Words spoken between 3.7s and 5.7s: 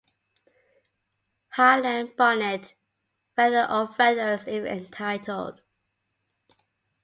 feathers if entitled.